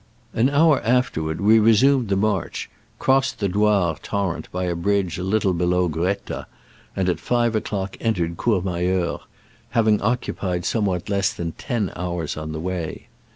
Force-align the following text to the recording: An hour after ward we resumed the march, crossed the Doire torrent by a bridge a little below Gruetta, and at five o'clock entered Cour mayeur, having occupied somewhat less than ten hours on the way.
An 0.33 0.49
hour 0.49 0.81
after 0.83 1.21
ward 1.21 1.39
we 1.41 1.59
resumed 1.59 2.09
the 2.09 2.15
march, 2.15 2.71
crossed 2.97 3.37
the 3.37 3.47
Doire 3.47 3.97
torrent 4.01 4.51
by 4.51 4.63
a 4.63 4.73
bridge 4.73 5.19
a 5.19 5.23
little 5.23 5.53
below 5.53 5.87
Gruetta, 5.87 6.47
and 6.95 7.07
at 7.07 7.19
five 7.19 7.55
o'clock 7.55 7.97
entered 7.99 8.35
Cour 8.35 8.63
mayeur, 8.63 9.19
having 9.77 10.01
occupied 10.01 10.65
somewhat 10.65 11.07
less 11.07 11.31
than 11.31 11.51
ten 11.51 11.91
hours 11.95 12.35
on 12.35 12.51
the 12.51 12.59
way. 12.59 13.09